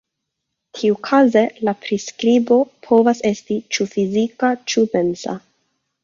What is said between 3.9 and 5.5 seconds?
fizika ĉu mensa.